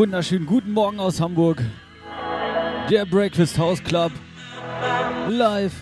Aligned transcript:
Wunderschönen 0.00 0.46
guten 0.46 0.72
Morgen 0.72 0.98
aus 0.98 1.20
Hamburg. 1.20 1.62
Der 2.88 3.04
Breakfast 3.04 3.58
House 3.58 3.84
Club. 3.84 4.10
Live. 5.28 5.74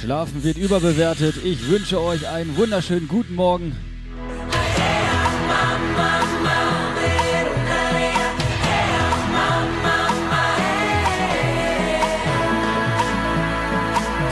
Schlafen 0.00 0.42
wird 0.42 0.56
überbewertet. 0.56 1.36
Ich 1.44 1.70
wünsche 1.70 2.00
euch 2.00 2.26
einen 2.26 2.56
wunderschönen 2.56 3.06
guten 3.06 3.36
Morgen. 3.36 3.76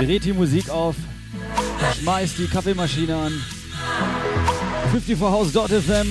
Dreht 0.06 0.24
die 0.24 0.32
Musik 0.32 0.70
auf, 0.70 0.94
schmeißt 2.00 2.38
die 2.38 2.46
Kaffeemaschine 2.46 3.16
an. 3.16 3.42
54house.fm 4.92 6.06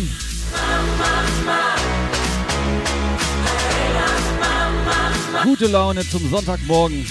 Gute 5.44 5.68
Laune 5.68 6.10
zum 6.10 6.30
Sonntagmorgen. 6.30 7.08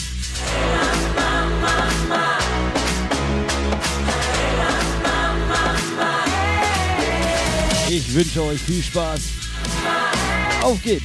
Ich 7.89 8.15
wünsche 8.15 8.43
euch 8.43 8.61
viel 8.61 8.83
Spaß. 8.83 9.21
Auf 10.61 10.83
geht's! 10.83 11.04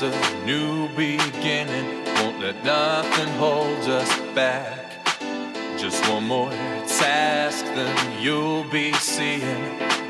It's 0.00 0.14
a 0.14 0.46
new 0.46 0.86
beginning. 0.90 2.04
Won't 2.22 2.38
let 2.38 2.62
nothing 2.62 3.26
hold 3.34 3.82
us 3.88 4.08
back. 4.32 4.92
Just 5.76 6.08
one 6.08 6.22
more 6.22 6.52
task, 6.86 7.64
then 7.64 8.22
you'll 8.22 8.62
be 8.70 8.92
seeing 8.92 9.42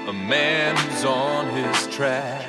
a 0.06 0.12
man 0.12 0.76
who's 0.76 1.06
on 1.06 1.48
his 1.56 1.86
track. 1.86 2.46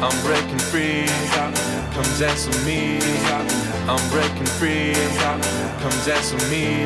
I'm 0.00 0.22
breaking 0.22 0.60
free. 0.70 1.06
Come 1.34 2.06
dance 2.20 2.46
with 2.46 2.64
me. 2.64 3.00
I'm 3.90 4.10
breaking 4.10 4.46
free. 4.46 4.94
Come 5.82 5.96
dance 6.06 6.32
with 6.32 6.48
me. 6.52 6.84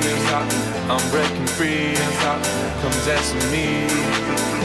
I'm 0.89 1.11
breaking 1.11 1.47
free. 1.59 1.95
Come 2.25 2.97
dance 3.05 3.35
with 3.35 3.53
me. 3.53 4.56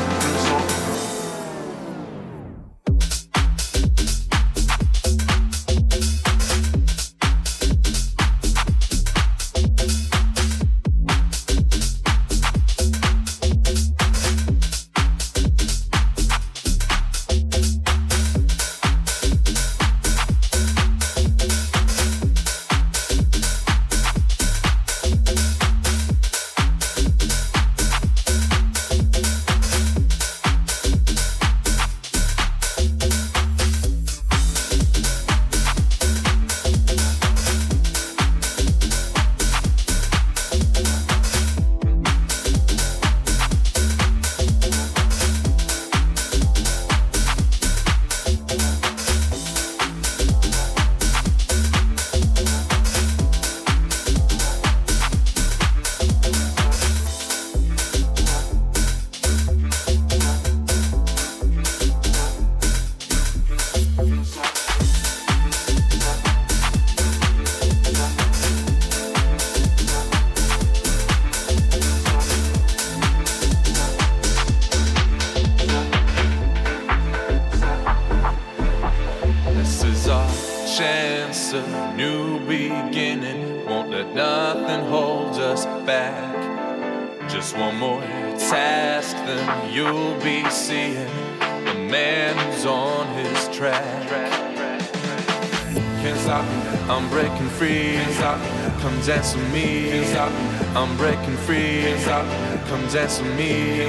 Come 102.68 102.88
dance 102.88 103.22
with 103.22 103.36
me. 103.38 103.88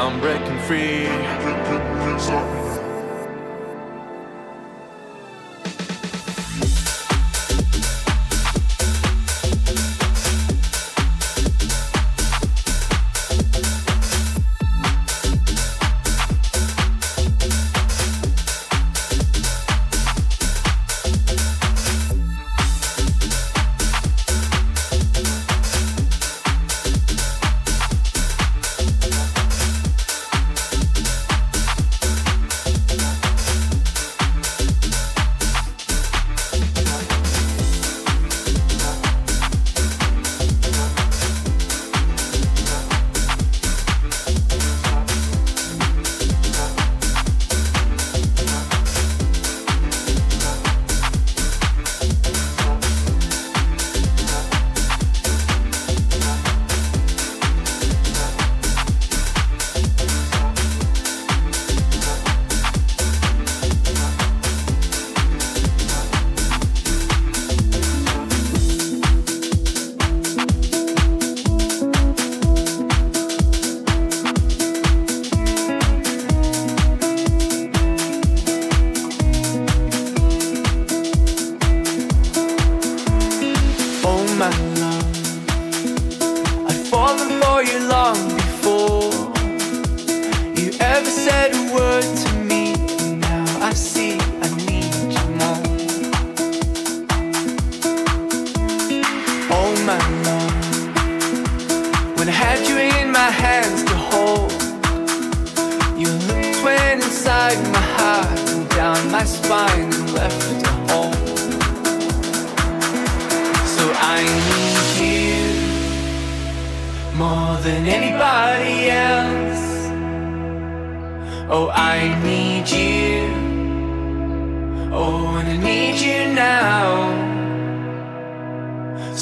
I'm 0.00 0.20
breaking 0.20 0.58
free. 0.66 1.08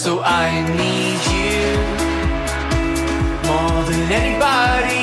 So 0.06 0.20
I 0.22 0.62
need 0.78 1.20
you 1.34 1.66
more 3.48 3.82
than 3.90 4.12
anybody. 4.12 4.95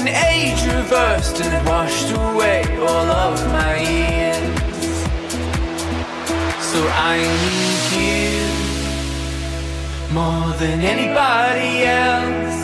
an 0.00 0.08
age 0.08 0.62
reversed 0.66 1.40
and 1.40 1.66
washed 1.66 2.10
away 2.10 2.62
all 2.78 3.08
of 3.26 3.34
my 3.52 3.76
years. 3.80 4.96
So 6.70 6.80
I 7.12 7.16
need 7.46 7.82
you 8.02 8.36
more 10.12 10.48
than 10.62 10.80
anybody 10.80 11.84
else. 11.84 12.60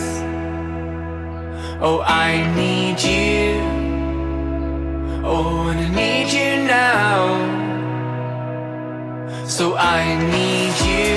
Oh, 1.81 2.01
I 2.07 2.31
need 2.55 2.99
you. 3.03 3.61
Oh, 5.25 5.69
and 5.71 5.81
I 5.81 5.89
need 6.03 6.29
you 6.39 6.65
now. 6.67 7.17
So 9.47 9.75
I 9.77 10.03
need 10.37 10.75
you 10.91 11.17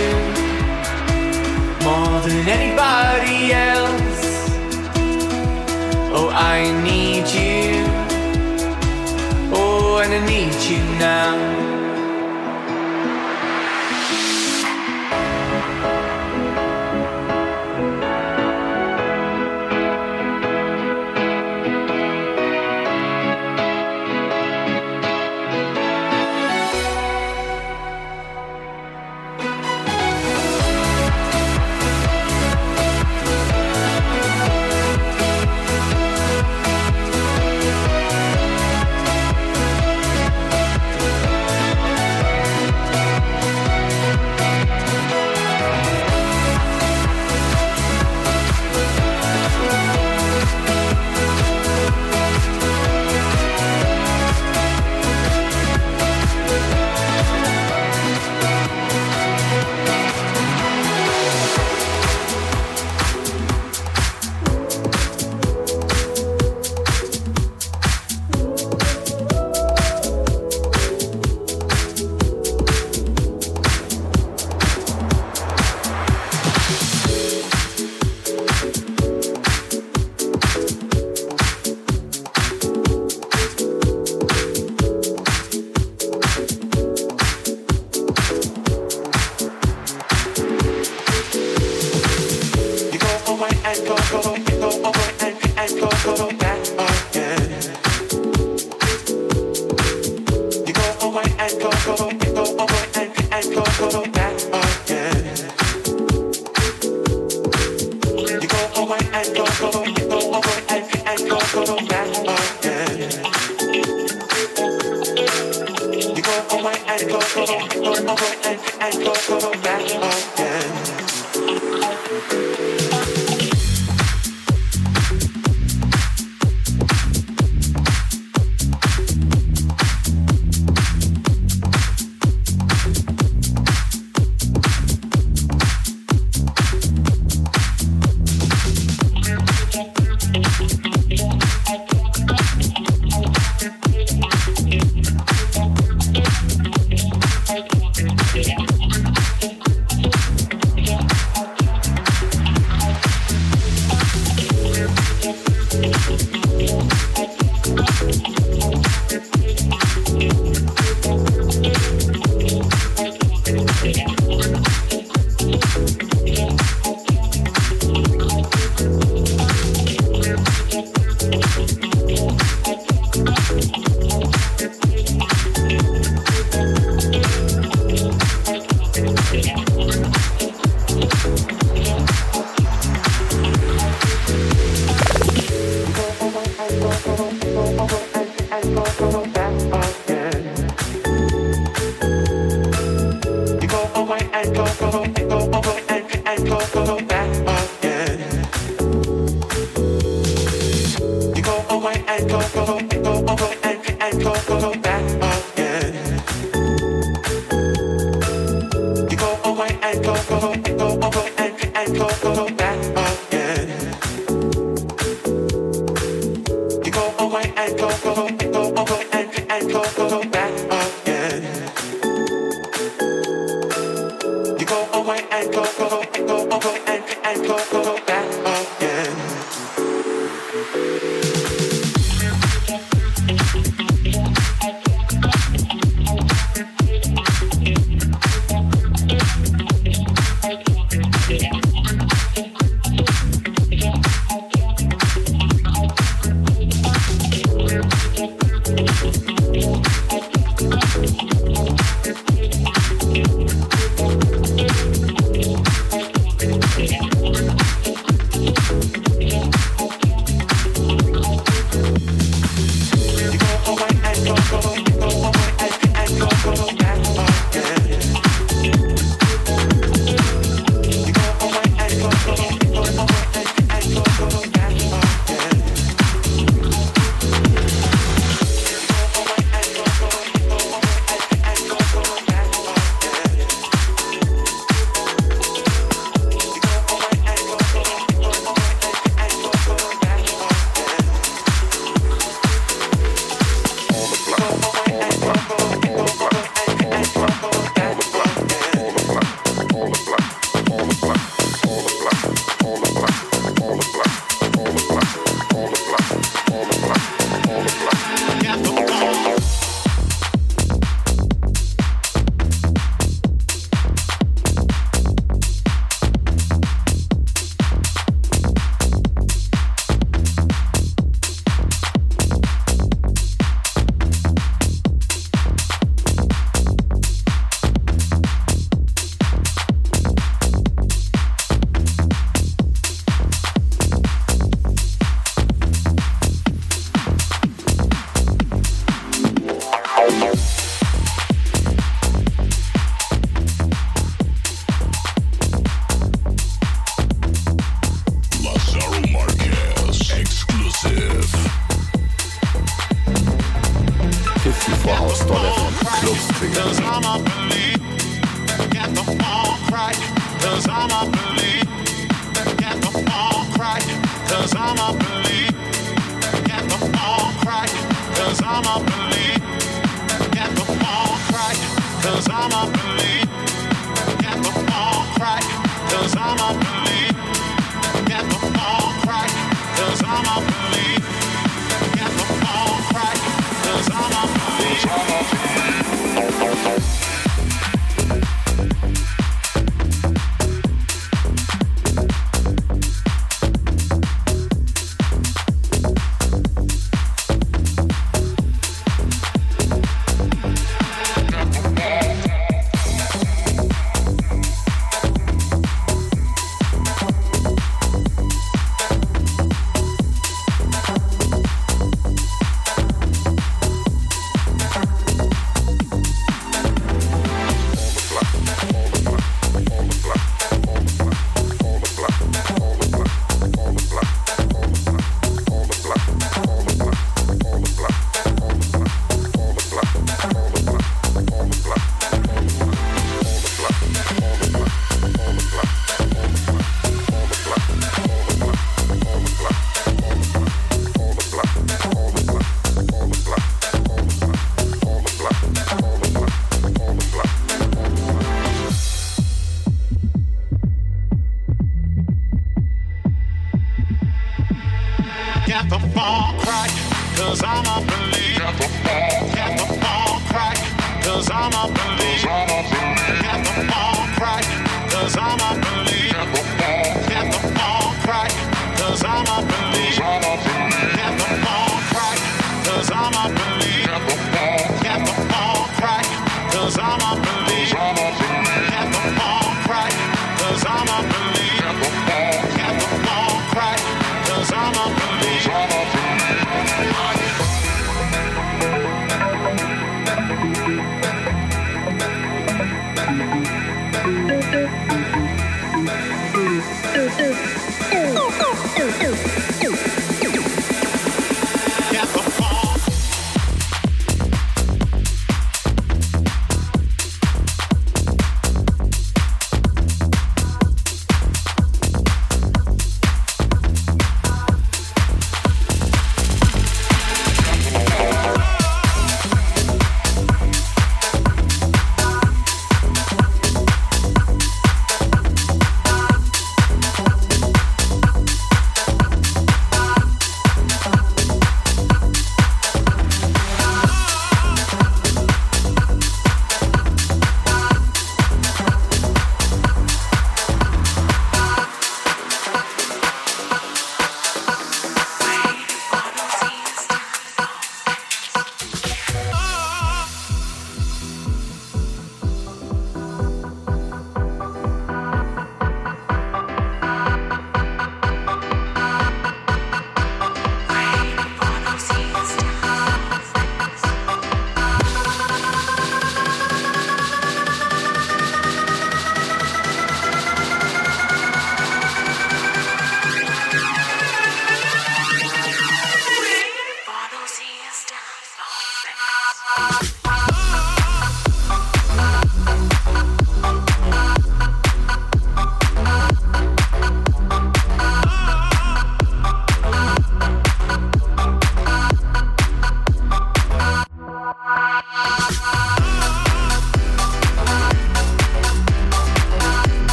more 1.84 2.20
than 2.28 2.48
anybody 2.48 3.54
else. 3.54 4.05
I 6.38 6.70
need 6.84 7.28
you. 7.30 7.86
Oh, 9.56 10.02
and 10.04 10.14
I 10.14 10.26
need 10.26 10.54
you 10.70 10.84
now. 11.00 11.65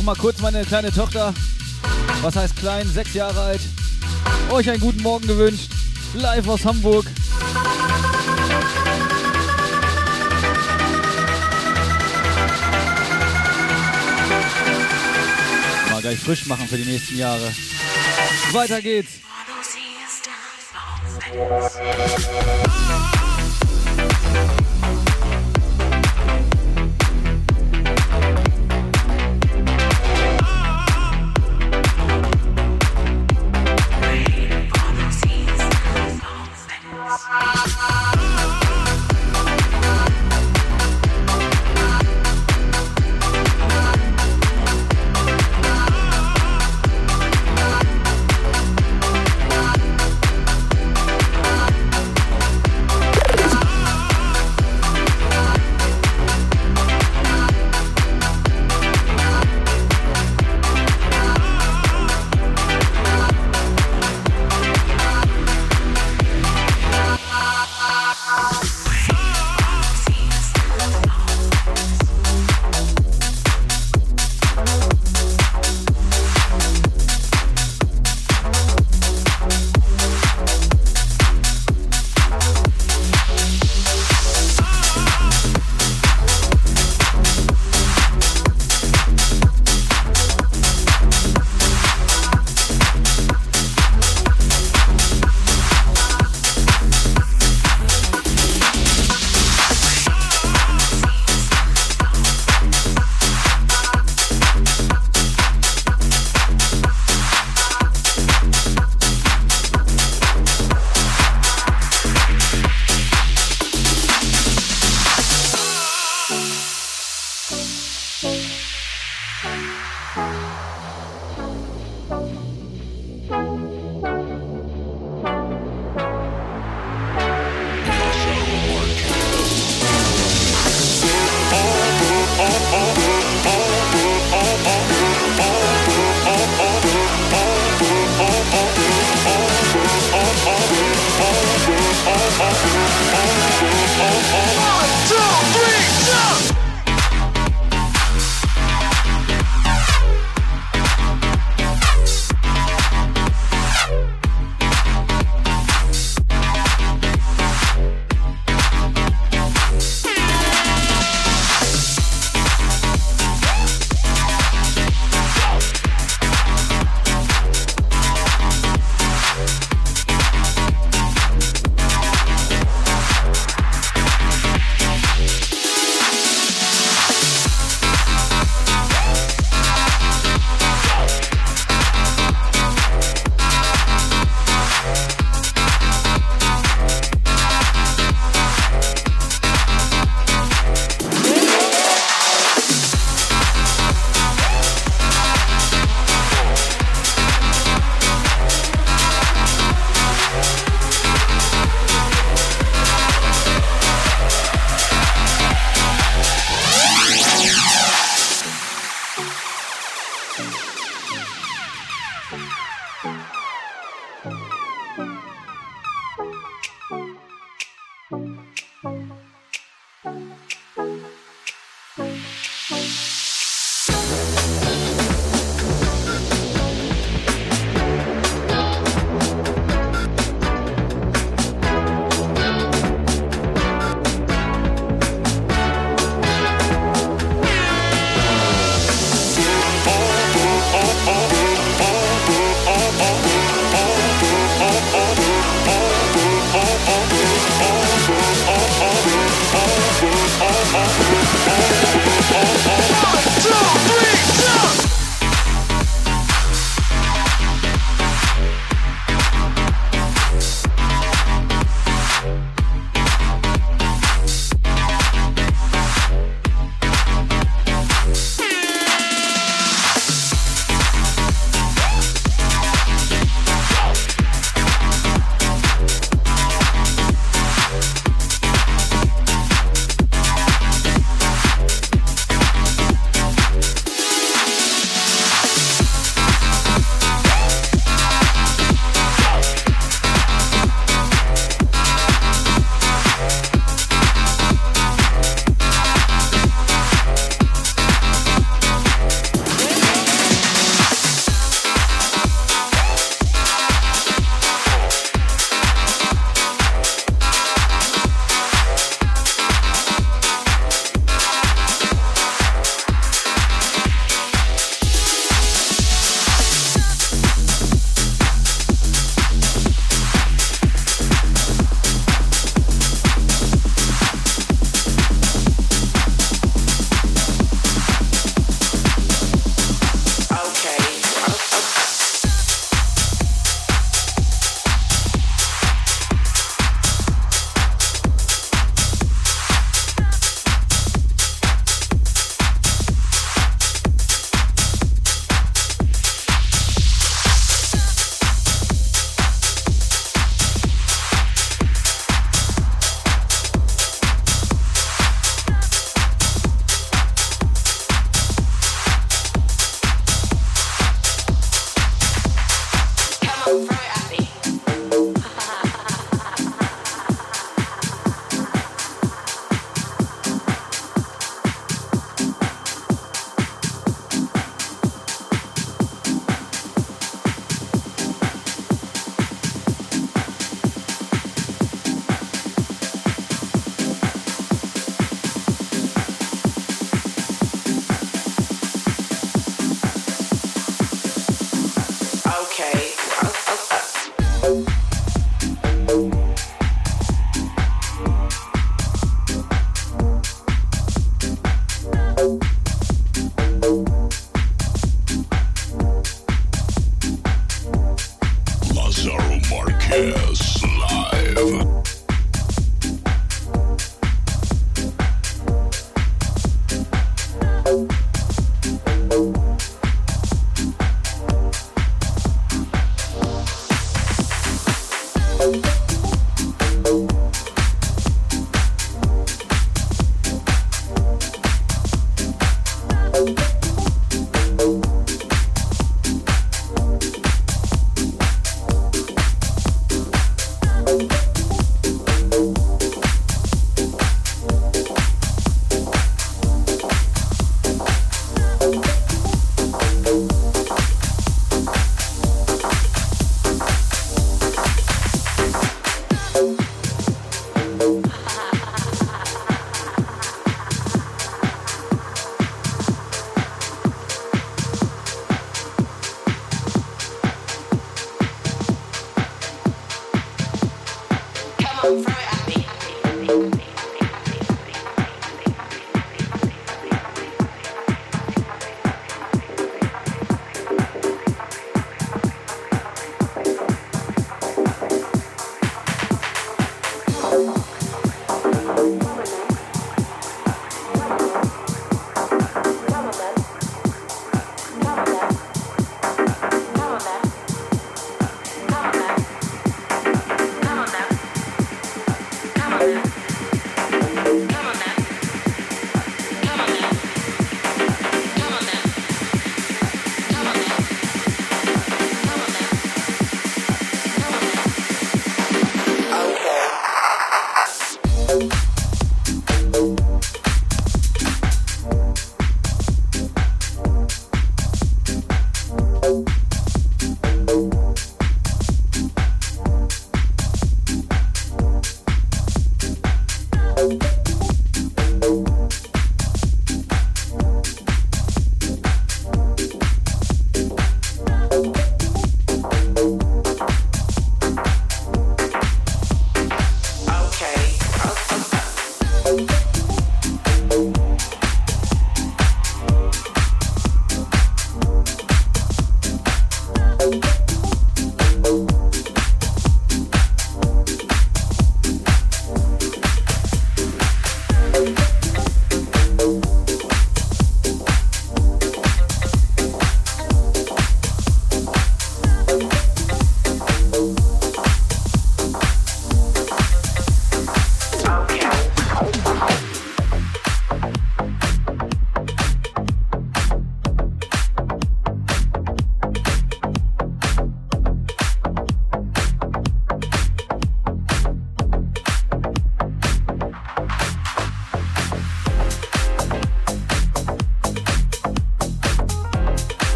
Auch 0.00 0.04
mal 0.04 0.16
kurz 0.16 0.40
meine 0.40 0.64
kleine 0.64 0.90
Tochter, 0.90 1.34
was 2.22 2.34
heißt 2.34 2.56
klein, 2.56 2.88
sechs 2.88 3.12
Jahre 3.12 3.38
alt, 3.38 3.60
euch 4.48 4.70
einen 4.70 4.80
guten 4.80 5.02
Morgen 5.02 5.26
gewünscht. 5.26 5.70
Live 6.14 6.48
aus 6.48 6.64
Hamburg. 6.64 7.04
Mal 15.90 16.00
gleich 16.00 16.18
frisch 16.18 16.46
machen 16.46 16.66
für 16.66 16.78
die 16.78 16.90
nächsten 16.90 17.18
Jahre. 17.18 17.52
Weiter 18.52 18.80
geht's. 18.80 19.10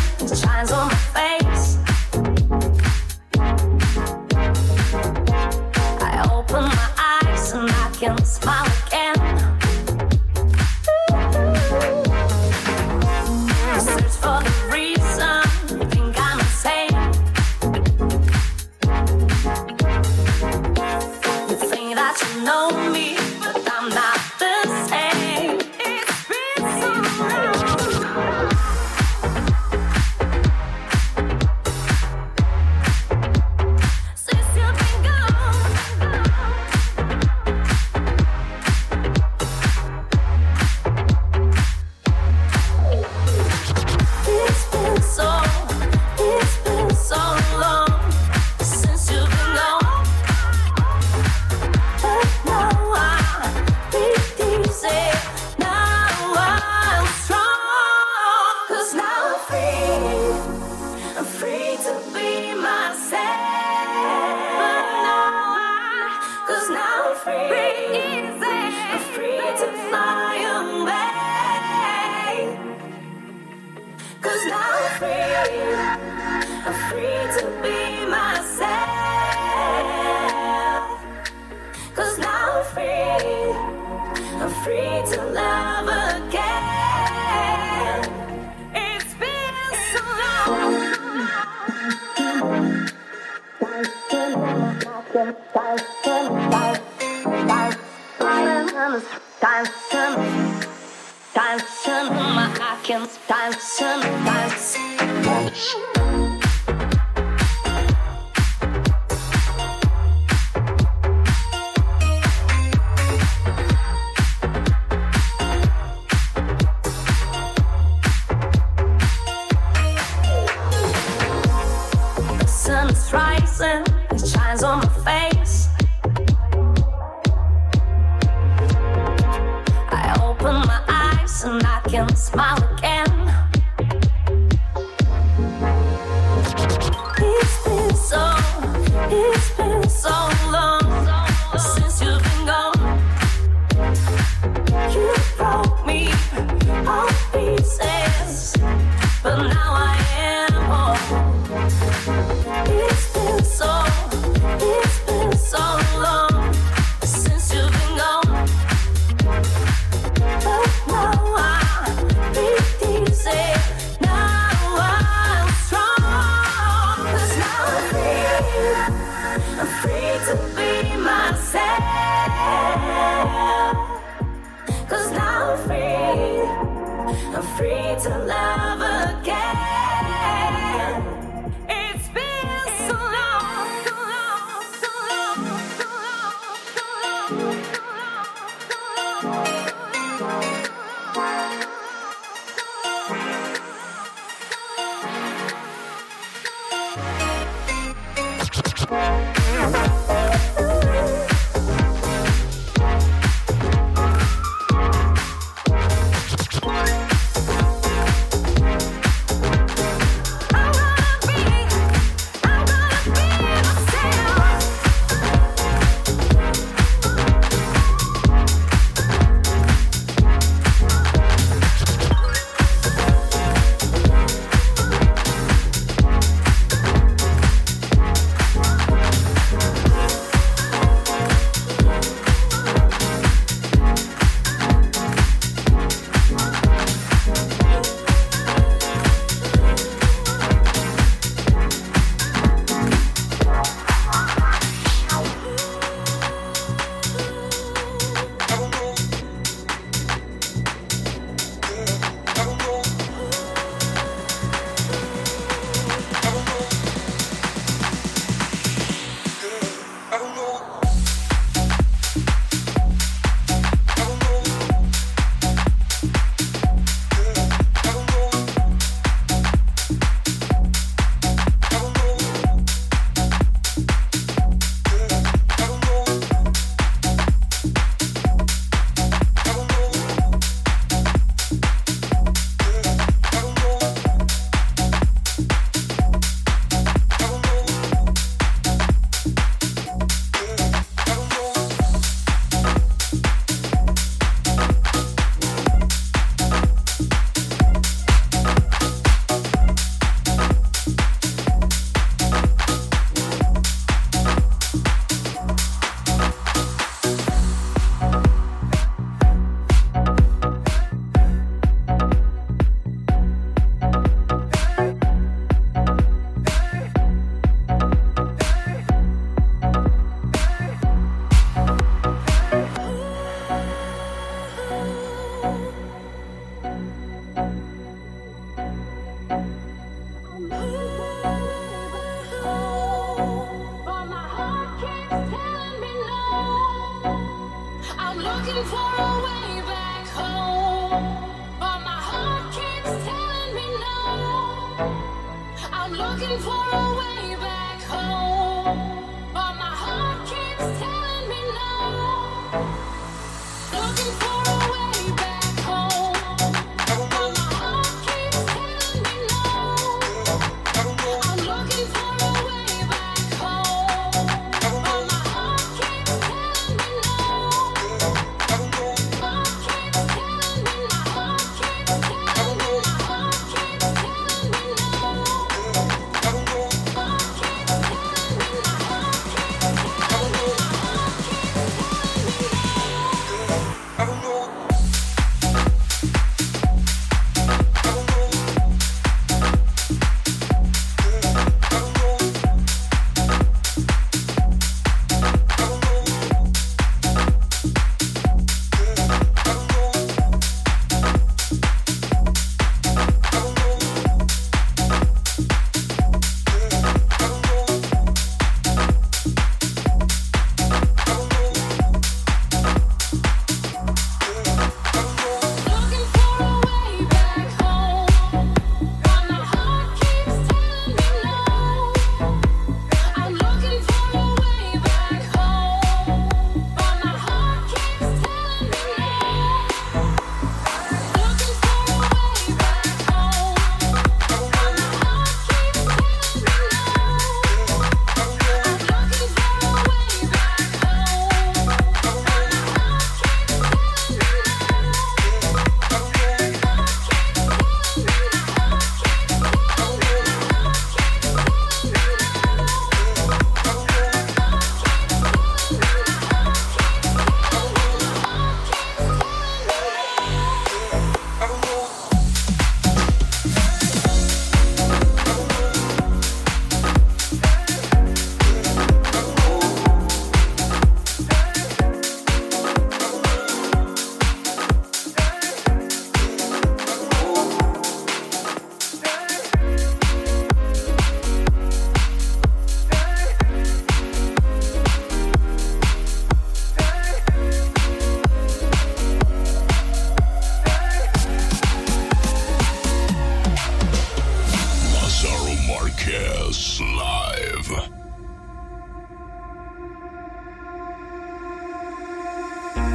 Live. 496.57 497.67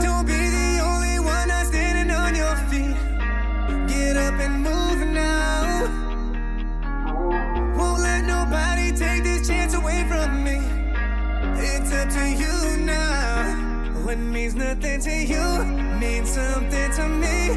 Don't 0.03 0.27
be 0.27 0.43
the 0.51 0.81
only 0.83 1.21
one 1.21 1.47
not 1.47 1.67
standing 1.67 2.11
on 2.11 2.35
your 2.35 2.57
feet. 2.69 2.97
Get 3.87 4.17
up 4.17 4.35
and 4.41 4.65
move 4.65 5.07
now. 5.07 5.87
Won't 7.77 8.01
let 8.03 8.25
nobody 8.25 8.91
take 8.91 9.23
this 9.23 9.47
chance 9.47 9.75
away 9.75 10.07
from 10.09 10.43
me. 10.43 10.59
It's 11.63 11.93
up 11.93 12.09
to 12.09 12.31
you 12.31 12.79
now. 12.85 13.55
What 14.05 14.19
means 14.19 14.57
nothing 14.57 15.01
to 15.03 15.15
you 15.15 15.65
means 16.01 16.31
something 16.31 16.91
to 16.95 17.09
me. 17.09 17.51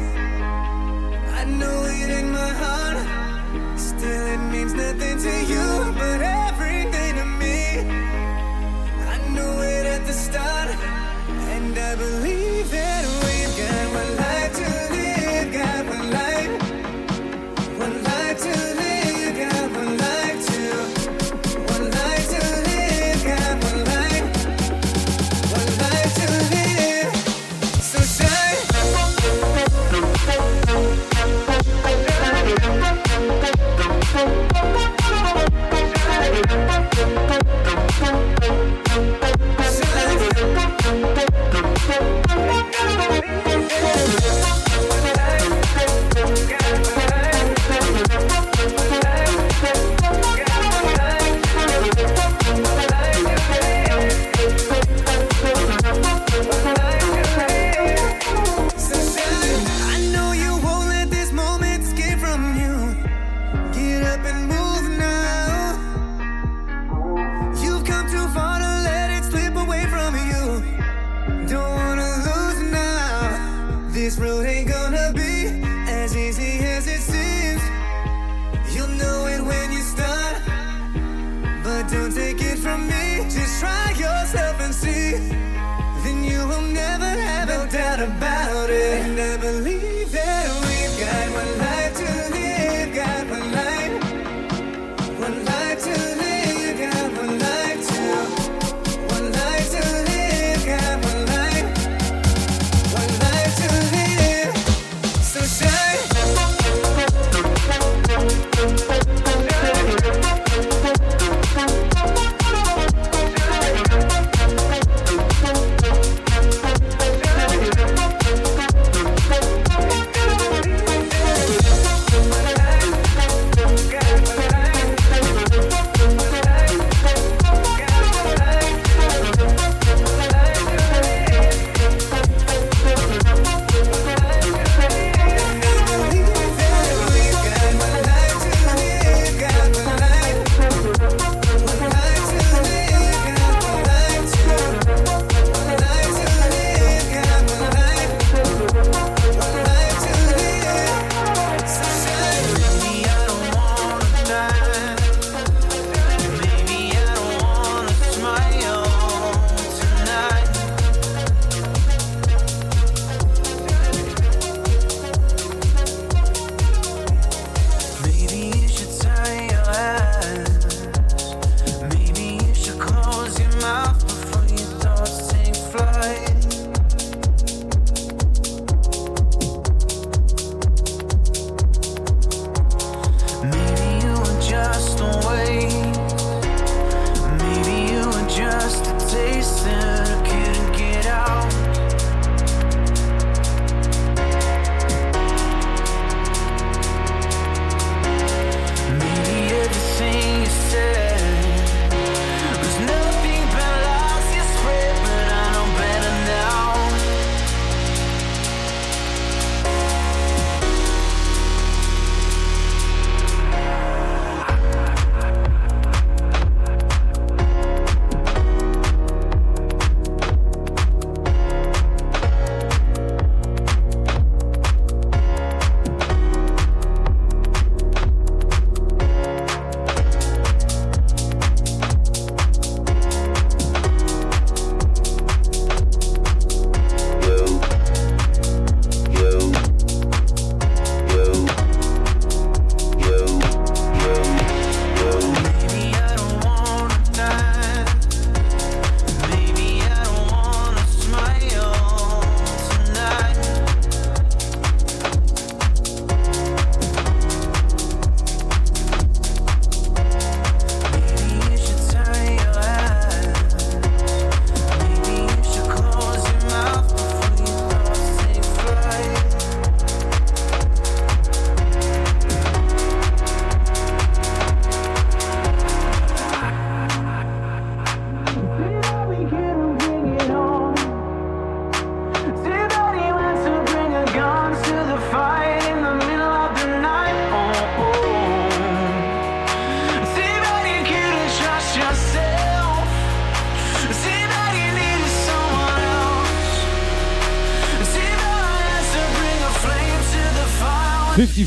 I 1.34 1.44
know 1.46 1.84
it 1.86 2.10
in 2.10 2.30
my 2.30 2.48
heart. 2.50 3.25
Still, 4.06 4.26
it 4.26 4.38
means 4.52 4.72
nothing 4.72 5.18
to 5.18 5.34
you, 5.52 5.66
but 5.98 6.20
everything 6.20 7.16
to 7.16 7.24
me. 7.24 7.80
I 9.14 9.16
knew 9.32 9.54
it 9.62 9.84
at 9.84 10.06
the 10.06 10.12
start, 10.12 10.70
and 11.54 11.76
I 11.76 11.96
believe. 11.96 12.35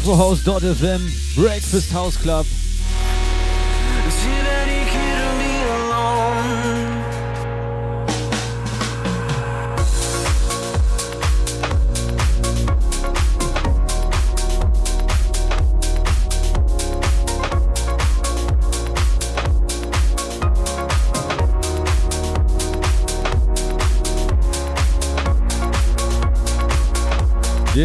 54house.fm, 0.10 1.36
Breakfast 1.36 1.92
House 1.92 2.18
Club. 2.18 2.46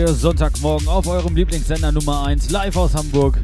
Der 0.05 0.13
Sonntagmorgen 0.13 0.87
auf 0.87 1.07
eurem 1.07 1.35
Lieblingssender 1.35 1.91
Nummer 1.91 2.27
1, 2.27 2.51
live 2.51 2.77
aus 2.77 2.93
Hamburg. 2.93 3.41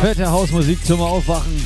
Fette 0.00 0.28
Hausmusik 0.28 0.84
zum 0.84 1.00
Aufwachen. 1.02 1.64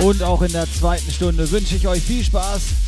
Und 0.00 0.22
auch 0.22 0.42
in 0.42 0.52
der 0.52 0.70
zweiten 0.70 1.10
Stunde 1.10 1.50
wünsche 1.50 1.74
ich 1.74 1.88
euch 1.88 2.02
viel 2.02 2.22
Spaß. 2.22 2.85